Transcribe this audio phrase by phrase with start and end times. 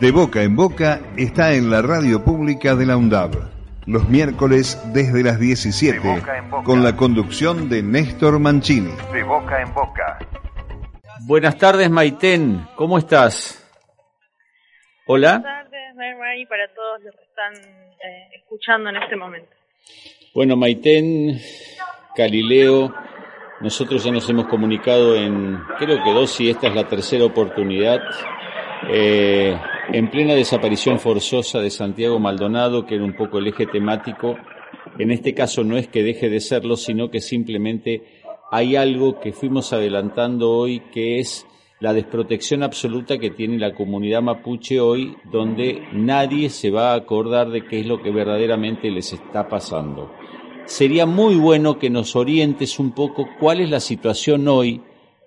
[0.00, 3.30] De Boca en Boca está en la radio pública de la UNDAB.
[3.86, 6.00] Los miércoles desde las 17,
[6.64, 8.90] con la conducción de Néstor Mancini.
[9.12, 10.18] De Boca en Boca.
[11.26, 12.66] Buenas tardes, Maiten.
[12.74, 13.64] ¿Cómo estás?
[15.06, 15.38] Hola.
[15.38, 19.50] Buenas tardes, Mary, para todos los que están eh, escuchando en este momento.
[20.34, 21.38] Bueno, Maiten,
[22.16, 22.92] Galileo,
[23.60, 28.00] nosotros ya nos hemos comunicado en, creo que dos, y esta es la tercera oportunidad.
[28.90, 29.56] Eh,
[29.92, 34.36] en plena desaparición forzosa de Santiago Maldonado, que era un poco el eje temático,
[34.98, 38.02] en este caso no es que deje de serlo, sino que simplemente
[38.50, 41.46] hay algo que fuimos adelantando hoy, que es
[41.80, 47.50] la desprotección absoluta que tiene la comunidad mapuche hoy, donde nadie se va a acordar
[47.50, 50.10] de qué es lo que verdaderamente les está pasando.
[50.66, 54.80] Sería muy bueno que nos orientes un poco cuál es la situación hoy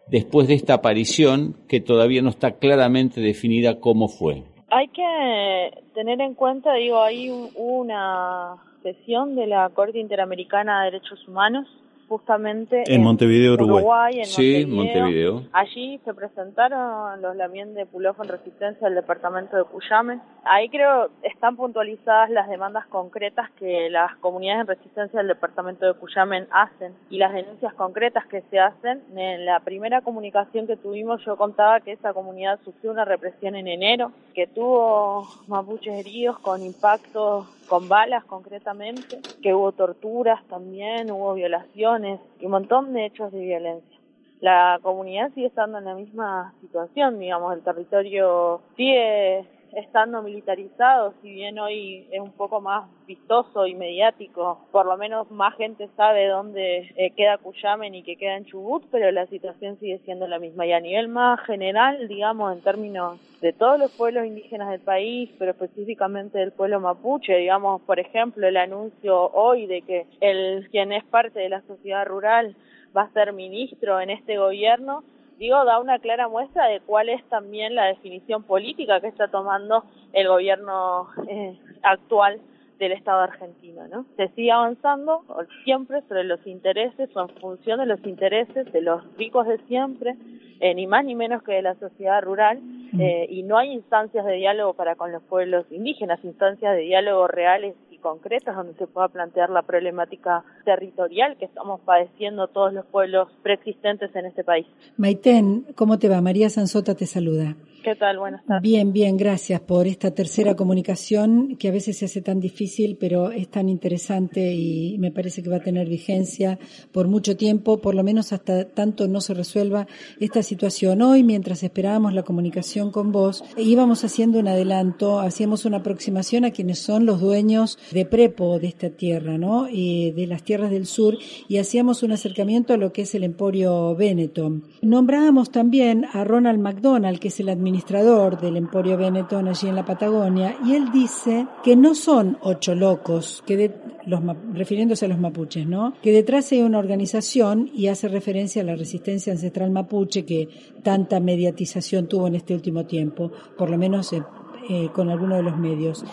[0.09, 4.43] después de esta aparición que todavía no está claramente definida cómo fue?
[4.69, 11.27] Hay que tener en cuenta, digo, hay una sesión de la Corte Interamericana de Derechos
[11.27, 11.67] Humanos
[12.07, 14.19] justamente en, Montevideo, Uruguay.
[14.19, 15.43] en sí, Montevideo.
[15.51, 20.19] Allí se presentaron los lamien de Pulofo en resistencia del departamento de Cuyame.
[20.43, 25.93] Ahí creo están puntualizadas las demandas concretas que las comunidades en resistencia del departamento de
[25.93, 29.03] Cuyamen hacen y las denuncias concretas que se hacen.
[29.15, 33.67] En la primera comunicación que tuvimos yo contaba que esa comunidad sufrió una represión en
[33.67, 41.33] enero, que tuvo mapuches heridos con impactos con balas concretamente, que hubo torturas también, hubo
[41.33, 43.97] violaciones y un montón de hechos de violencia.
[44.39, 51.29] La comunidad sigue estando en la misma situación, digamos, el territorio sigue estando militarizado, si
[51.29, 56.27] bien hoy es un poco más vistoso y mediático, por lo menos más gente sabe
[56.27, 60.39] dónde eh, queda Cuyamen y que queda en Chubut, pero la situación sigue siendo la
[60.39, 60.65] misma.
[60.65, 65.29] Y a nivel más general, digamos, en términos de todos los pueblos indígenas del país,
[65.37, 70.91] pero específicamente del pueblo mapuche, digamos, por ejemplo, el anuncio hoy de que el quien
[70.91, 72.55] es parte de la sociedad rural
[72.95, 75.03] va a ser ministro en este gobierno,
[75.37, 79.83] digo, da una clara muestra de cuál es también la definición política que está tomando
[80.13, 82.39] el gobierno eh, actual
[82.79, 84.05] del Estado argentino, ¿no?
[84.17, 85.23] Se sigue avanzando
[85.63, 90.15] siempre sobre los intereses o en función de los intereses de los ricos de siempre,
[90.59, 92.59] eh, ni más ni menos que de la sociedad rural,
[92.99, 97.27] eh, y no hay instancias de diálogo para con los pueblos indígenas, instancias de diálogo
[97.27, 97.75] reales
[98.07, 104.15] concretas donde se pueda plantear la problemática territorial que estamos padeciendo todos los pueblos preexistentes
[104.15, 104.65] en este país.
[104.95, 106.21] Maiten, ¿cómo te va?
[106.21, 107.57] María Sansota te saluda.
[107.87, 108.19] ¿Qué tal?
[108.19, 108.63] Buenas tardes.
[108.63, 113.31] Bien, bien, gracias por esta tercera comunicación que a veces se hace tan difícil, pero
[113.31, 116.59] es tan interesante y me parece que va a tener vigencia
[116.91, 119.87] por mucho tiempo, por lo menos hasta tanto no se resuelva
[120.19, 121.01] esta situación.
[121.01, 126.51] Hoy, mientras esperábamos la comunicación con vos, íbamos haciendo un adelanto, hacíamos una aproximación a
[126.51, 129.63] quienes son los dueños de Prepo de esta tierra, ¿no?
[129.63, 131.17] De las tierras del sur,
[131.47, 134.65] y hacíamos un acercamiento a lo que es el Emporio Benetton.
[134.81, 139.75] Nombrábamos también a Ronald McDonald, que es el administrador administrador del Emporio Benetton allí en
[139.75, 143.71] la Patagonia, y él dice que no son ocho locos, que
[144.07, 144.21] los,
[144.53, 145.93] refiriéndose a los mapuches, ¿no?
[146.01, 150.49] Que detrás hay una organización y hace referencia a la resistencia ancestral mapuche que
[150.81, 154.23] tanta mediatización tuvo en este último tiempo, por lo menos eh,
[154.69, 156.03] eh, con algunos de los medios.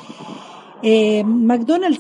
[0.83, 1.25] Eh,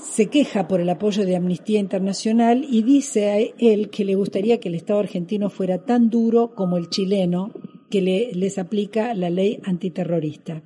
[0.03, 4.61] se queja por el apoyo de Amnistía Internacional y dice a él que le gustaría
[4.61, 7.51] que el Estado argentino fuera tan duro como el chileno
[7.95, 10.63] que les aplica la ley antiterrorista.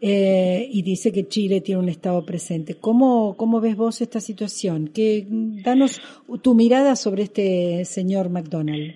[0.00, 2.76] Eh, y dice que Chile tiene un Estado presente.
[2.76, 4.88] ¿Cómo, ¿Cómo ves vos esta situación?
[4.88, 6.00] Que, danos
[6.40, 8.94] tu mirada sobre este señor McDonald.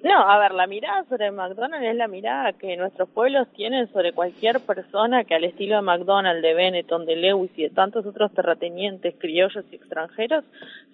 [0.00, 4.12] No, a ver, la mirada sobre McDonald's es la mirada que nuestros pueblos tienen sobre
[4.12, 8.32] cualquier persona que al estilo de McDonald's, de Benetton, de Lewis y de tantos otros
[8.32, 10.44] terratenientes criollos y extranjeros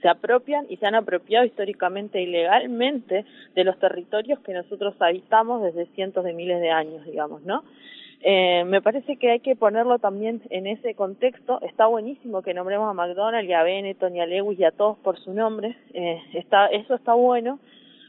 [0.00, 5.62] se apropian y se han apropiado históricamente y legalmente de los territorios que nosotros habitamos
[5.62, 7.62] desde cientos de miles de años, digamos, ¿no?
[8.22, 11.60] Eh, me parece que hay que ponerlo también en ese contexto.
[11.60, 14.96] Está buenísimo que nombremos a McDonald's y a Benetton y a Lewis y a todos
[14.96, 15.76] por su nombre.
[15.92, 17.58] Eh, está, eso está bueno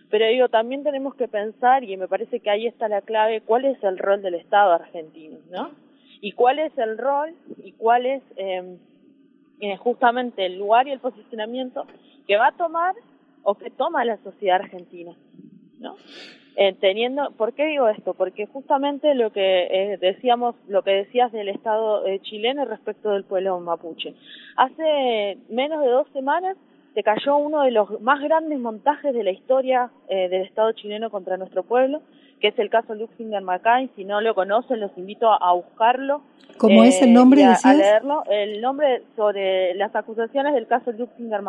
[0.10, 3.66] pero digo, también tenemos que pensar, y me parece que ahí está la clave, cuál
[3.66, 5.72] es el rol del Estado argentino, ¿no?
[6.22, 8.78] Y cuál es el rol y cuál es em,
[9.60, 11.86] eh, justamente el lugar y el posicionamiento
[12.28, 12.96] que va a tomar
[13.44, 15.14] o que toma la sociedad argentina,
[15.80, 15.96] ¿no?
[16.58, 18.14] Eh, teniendo, ¿por qué digo esto?
[18.14, 23.26] Porque justamente lo que eh, decíamos, lo que decías del Estado eh, chileno respecto del
[23.26, 24.16] pueblo mapuche.
[24.56, 26.56] Hace menos de dos semanas
[26.96, 31.10] se cayó uno de los más grandes montajes de la historia eh, del Estado chileno
[31.10, 32.02] contra nuestro pueblo,
[32.40, 33.90] que es el caso Luxinger Mackay.
[33.98, 36.22] Si no lo conocen, los invito a, buscarlo.
[36.58, 37.44] ¿Cómo es el nombre?
[37.44, 38.24] A, a, leerlo.
[38.30, 41.42] El nombre sobre las acusaciones del caso Luxinger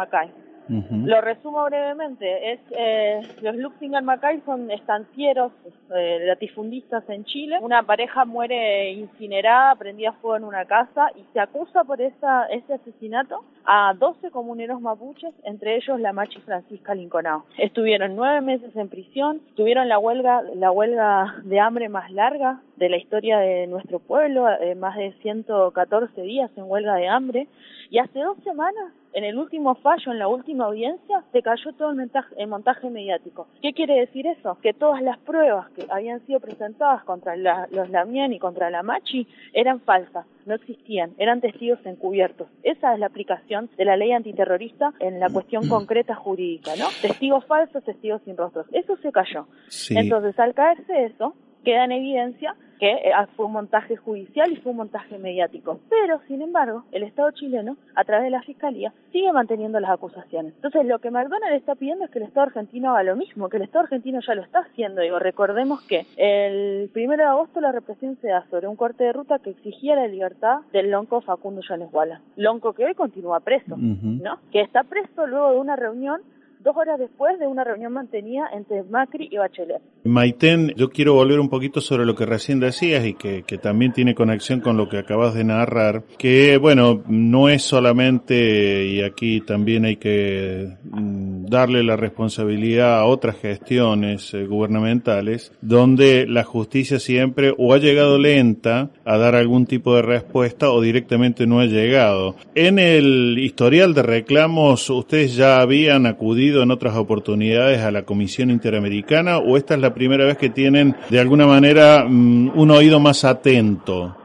[0.68, 2.52] Lo resumo brevemente.
[2.52, 5.52] Es eh, los Luxinger Mackay son estancieros
[5.94, 7.58] eh, latifundistas en Chile.
[7.60, 12.74] Una pareja muere incinerada, prendida fuego en una casa y se acusa por esa, ese
[12.74, 17.44] asesinato a 12 comuneros mapuches, entre ellos la machi Francisca Linconao.
[17.58, 22.88] Estuvieron nueve meses en prisión, tuvieron la huelga, la huelga de hambre más larga de
[22.88, 27.48] la historia de nuestro pueblo, eh, más de 114 días en huelga de hambre,
[27.90, 31.88] y hace dos semanas en el último fallo, en la última audiencia, se cayó todo
[31.88, 33.48] el montaje, montaje mediático.
[33.62, 34.58] ¿Qué quiere decir eso?
[34.60, 39.26] Que todas las pruebas que habían sido presentadas contra los Lamien y contra la Machi
[39.54, 42.48] eran falsas, no existían, eran testigos encubiertos.
[42.62, 46.84] Esa es la aplicación de la ley antiterrorista en la cuestión concreta jurídica, ¿no?
[47.00, 48.66] Testigos falsos, testigos sin rostros.
[48.72, 49.46] Eso se cayó.
[49.88, 51.34] Entonces, al caerse eso,
[51.66, 55.80] queda en evidencia que eh, fue un montaje judicial y fue un montaje mediático.
[55.90, 60.54] Pero, sin embargo, el Estado chileno, a través de la Fiscalía, sigue manteniendo las acusaciones.
[60.54, 63.56] Entonces, lo que McDonald está pidiendo es que el Estado argentino haga lo mismo, que
[63.56, 65.00] el Estado argentino ya lo está haciendo.
[65.00, 69.12] Digo, recordemos que el primero de agosto la represión se da sobre un corte de
[69.12, 72.20] ruta que exigía la libertad del lonco Facundo Llanes Guala.
[72.36, 74.38] Lonco que hoy continúa preso, ¿no?
[74.52, 76.20] Que está preso luego de una reunión
[76.66, 79.80] dos horas después de una reunión mantenida entre Macri y Bachelet.
[80.02, 83.92] Maiten, yo quiero volver un poquito sobre lo que recién decías y que, que también
[83.92, 89.40] tiene conexión con lo que acabas de narrar, que bueno, no es solamente, y aquí
[89.42, 96.98] también hay que mm, darle la responsabilidad a otras gestiones eh, gubernamentales, donde la justicia
[96.98, 101.66] siempre o ha llegado lenta a dar algún tipo de respuesta o directamente no ha
[101.66, 102.34] llegado.
[102.56, 108.50] En el historial de reclamos, ustedes ya habían acudido en otras oportunidades a la Comisión
[108.50, 113.00] Interamericana o esta es la primera vez que tienen de alguna manera mm, un oído
[113.00, 114.16] más atento?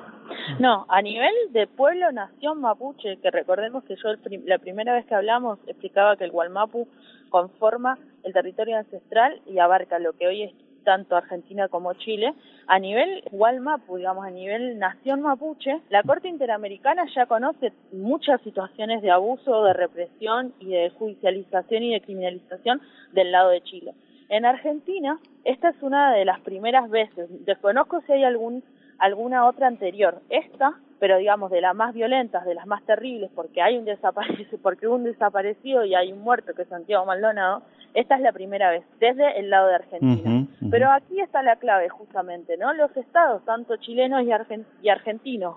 [0.59, 4.09] No, a nivel de pueblo, nación mapuche, que recordemos que yo
[4.45, 6.87] la primera vez que hablamos explicaba que el Gualmapu
[7.29, 12.33] conforma el territorio ancestral y abarca lo que hoy es tanto Argentina como Chile,
[12.67, 19.01] a nivel Walmapu, digamos, a nivel nación mapuche, la Corte Interamericana ya conoce muchas situaciones
[19.01, 22.81] de abuso, de represión y de judicialización y de criminalización
[23.13, 23.93] del lado de Chile.
[24.29, 28.63] En Argentina, esta es una de las primeras veces, desconozco si hay algún,
[28.97, 33.59] alguna otra anterior, esta pero digamos de las más violentas, de las más terribles, porque
[33.59, 37.63] hay un desaparecido, porque un desaparecido y hay un muerto que es Santiago Maldonado,
[37.95, 40.45] esta es la primera vez desde el lado de Argentina.
[40.69, 42.71] Pero aquí está la clave justamente, ¿no?
[42.74, 45.56] Los estados, tanto chilenos y, argentinos,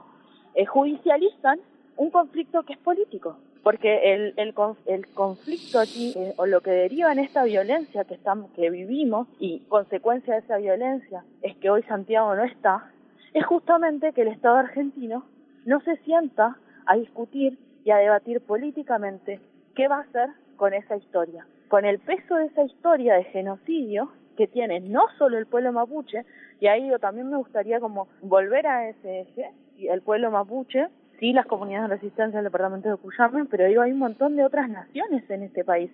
[0.55, 1.61] eh, judicializan
[1.99, 4.55] un conflicto que es político, porque el, el,
[4.87, 9.29] el conflicto aquí, eh, o lo que deriva en esta violencia que, estamos, que vivimos,
[9.39, 12.91] y consecuencia de esa violencia es que hoy Santiago no está,
[13.35, 15.25] es justamente que el Estado argentino
[15.65, 16.57] no se sienta
[16.87, 19.41] a discutir y a debatir políticamente
[19.75, 24.11] qué va a hacer con esa historia, con el peso de esa historia de genocidio
[24.37, 26.25] que tiene no solo el pueblo mapuche,
[26.61, 30.89] y ahí yo también me gustaría como volver a ese eje, el pueblo mapuche,
[31.19, 34.45] sí las comunidades de resistencia del departamento de Cuyamén, pero digo, hay un montón de
[34.45, 35.91] otras naciones en este país.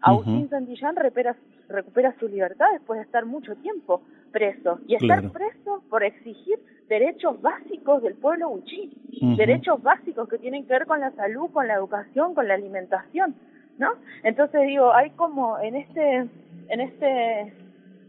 [0.00, 1.36] Agustín Santillán recupera,
[1.68, 7.40] recupera su libertad después de estar mucho tiempo preso, y estar preso por exigir derechos
[7.40, 8.90] básicos del pueblo huichí,
[9.36, 13.34] derechos básicos que tienen que ver con la salud, con la educación, con la alimentación,
[13.78, 13.92] ¿no?
[14.22, 16.28] Entonces digo, hay como en este
[16.68, 17.52] en este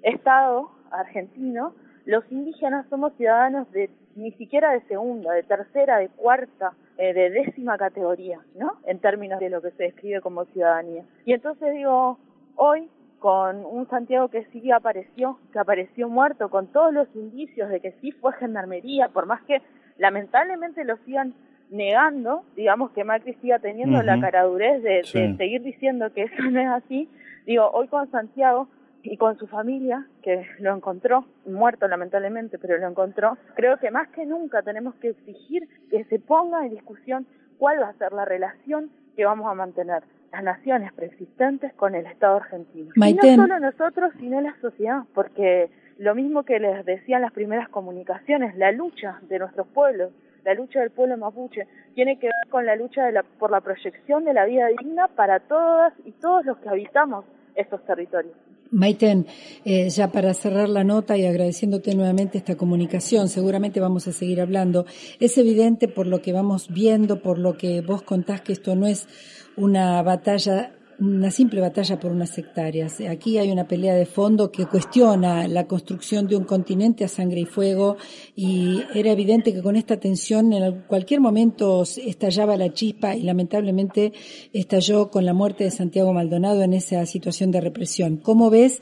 [0.02, 1.74] estado argentino
[2.06, 7.30] los indígenas somos ciudadanos de ni siquiera de segunda, de tercera, de cuarta, eh, de
[7.32, 8.78] décima categoría, ¿no?
[8.86, 11.04] En términos de lo que se describe como ciudadanía.
[11.26, 12.20] Y entonces digo,
[12.56, 12.90] hoy
[13.24, 17.94] con un Santiago que sí apareció, que apareció muerto, con todos los indicios de que
[18.02, 19.62] sí fue gendarmería, por más que
[19.98, 21.34] lamentablemente lo sigan
[21.70, 26.60] negando, digamos que Macri siga teniendo la caradurez de, de seguir diciendo que eso no
[26.60, 27.10] es así,
[27.46, 28.68] digo, hoy con Santiago
[29.04, 34.10] y con su familia, que lo encontró, muerto lamentablemente, pero lo encontró, creo que más
[34.10, 37.26] que nunca tenemos que exigir que se ponga en discusión
[37.58, 40.04] cuál va a ser la relación que vamos a mantener
[40.34, 42.92] las naciones preexistentes con el Estado argentino.
[42.96, 47.70] Y no solo nosotros, sino la sociedad, porque lo mismo que les decían las primeras
[47.70, 50.12] comunicaciones, la lucha de nuestros pueblos,
[50.44, 53.62] la lucha del pueblo mapuche, tiene que ver con la lucha de la, por la
[53.62, 58.36] proyección de la vida digna para todas y todos los que habitamos estos territorios.
[58.74, 59.28] Maiten,
[59.66, 64.42] eh, ya para cerrar la nota y agradeciéndote nuevamente esta comunicación, seguramente vamos a seguir
[64.42, 64.86] hablando.
[65.20, 68.88] Es evidente por lo que vamos viendo, por lo que vos contás que esto no
[68.88, 69.08] es
[69.56, 73.00] una batalla una simple batalla por unas hectáreas.
[73.02, 77.42] Aquí hay una pelea de fondo que cuestiona la construcción de un continente a sangre
[77.42, 77.98] y fuego
[78.36, 84.14] y era evidente que con esta tensión en cualquier momento estallaba la chispa y lamentablemente
[84.54, 88.18] estalló con la muerte de Santiago Maldonado en esa situación de represión.
[88.18, 88.82] ¿Cómo ves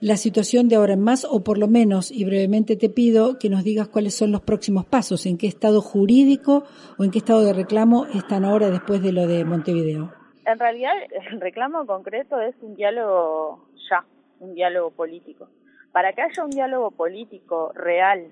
[0.00, 3.48] la situación de ahora en más o por lo menos, y brevemente te pido que
[3.48, 6.64] nos digas cuáles son los próximos pasos, en qué estado jurídico
[6.98, 10.15] o en qué estado de reclamo están ahora después de lo de Montevideo?
[10.46, 10.94] En realidad,
[11.30, 14.04] el reclamo concreto es un diálogo ya,
[14.38, 15.48] un diálogo político.
[15.92, 18.30] Para que haya un diálogo político real,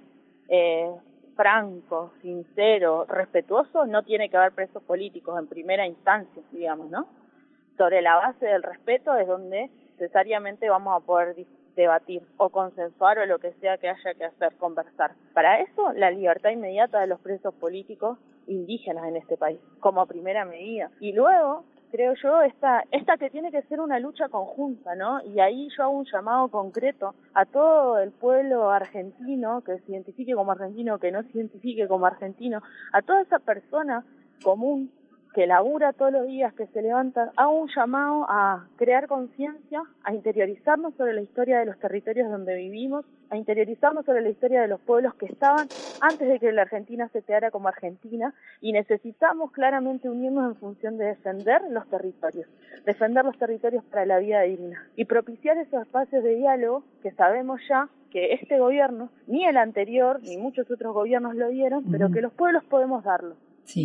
[0.49, 0.90] eh,
[1.35, 7.09] franco, sincero, respetuoso, no tiene que haber presos políticos en primera instancia, digamos, ¿no?
[7.76, 9.68] Sobre la base del respeto es donde
[9.99, 11.35] necesariamente vamos a poder
[11.75, 15.14] debatir o consensuar o lo que sea que haya que hacer, conversar.
[15.33, 20.44] Para eso, la libertad inmediata de los presos políticos indígenas en este país, como primera
[20.44, 20.92] medida.
[21.00, 25.22] Y luego, creo yo, esta, esta que tiene que ser una lucha conjunta, ¿no?
[25.22, 30.34] Y ahí yo hago un llamado concreto a todo el pueblo argentino, que se identifique
[30.34, 32.60] como argentino, que no se identifique como argentino,
[32.92, 34.04] a toda esa persona
[34.42, 34.90] común
[35.35, 40.14] que labura todos los días, que se levanta, hago un llamado a crear conciencia, a
[40.14, 44.69] interiorizarnos sobre la historia de los territorios donde vivimos, a interiorizarnos sobre la historia de
[44.69, 45.67] los pueblos que estaban
[46.00, 50.99] antes de que la Argentina se creara como Argentina y necesitamos claramente unirnos en función
[50.99, 52.47] de defender los territorios,
[52.87, 57.61] defender los territorios para la vida digna y propiciar esos espacios de diálogo que sabemos
[57.69, 62.21] ya que este gobierno, ni el anterior, ni muchos otros gobiernos lo dieron, pero que
[62.21, 63.35] los pueblos podemos darlo.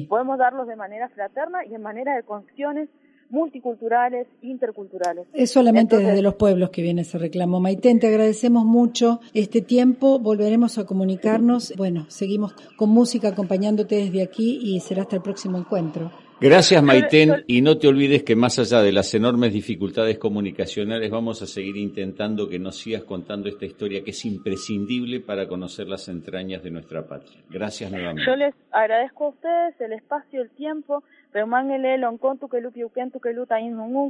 [0.07, 2.89] Podemos darlos de manera fraterna y en manera de conexiones
[3.29, 5.27] multiculturales, interculturales.
[5.33, 7.59] Es solamente desde los pueblos que viene ese reclamo.
[7.59, 11.73] Maiten, te agradecemos mucho este tiempo, volveremos a comunicarnos.
[11.77, 16.11] Bueno, seguimos con música acompañándote desde aquí y será hasta el próximo encuentro.
[16.41, 21.41] Gracias Maiten y no te olvides que más allá de las enormes dificultades comunicacionales vamos
[21.41, 26.07] a seguir intentando que nos sigas contando esta historia que es imprescindible para conocer las
[26.07, 27.41] entrañas de nuestra patria.
[27.49, 28.23] Gracias nuevamente.
[28.25, 31.03] Yo les agradezco a ustedes el espacio, el tiempo,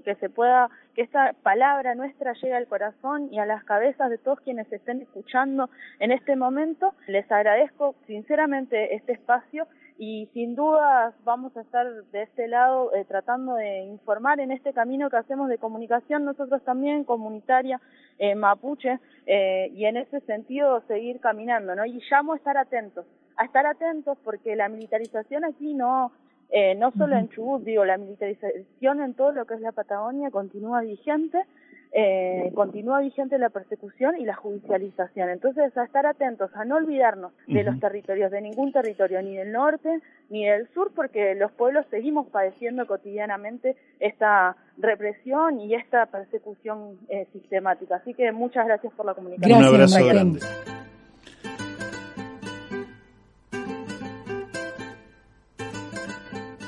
[0.03, 4.17] que se pueda, que esta palabra nuestra llegue al corazón y a las cabezas de
[4.17, 5.69] todos quienes estén escuchando
[5.99, 6.93] en este momento.
[7.07, 9.67] Les agradezco sinceramente este espacio
[10.01, 14.71] y sin duda vamos a estar de este lado eh, tratando de informar en este
[14.71, 17.81] camino que hacemos de comunicación nosotros también comunitaria
[18.17, 23.05] eh, mapuche eh, y en ese sentido seguir caminando no y llamo a estar atentos
[23.35, 26.13] a estar atentos porque la militarización aquí no
[26.49, 30.31] eh, no solo en Chubut digo la militarización en todo lo que es la Patagonia
[30.31, 31.43] continúa vigente
[31.91, 35.29] eh, continúa vigente la persecución y la judicialización.
[35.29, 39.51] Entonces, a estar atentos, a no olvidarnos de los territorios, de ningún territorio, ni del
[39.51, 46.99] norte ni del sur, porque los pueblos seguimos padeciendo cotidianamente esta represión y esta persecución
[47.09, 47.95] eh, sistemática.
[47.95, 49.57] Así que muchas gracias por la comunicación.
[49.57, 50.39] Un abrazo grande.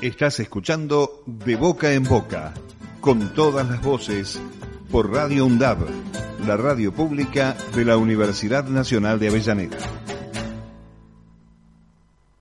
[0.02, 2.52] Estás escuchando De Boca en Boca,
[3.00, 4.42] con todas las voces
[4.92, 5.78] por Radio UNDAB,
[6.46, 9.78] la radio pública de la Universidad Nacional de Avellaneda.